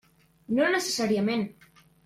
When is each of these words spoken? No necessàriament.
No 0.59 0.71
necessàriament. 0.77 1.47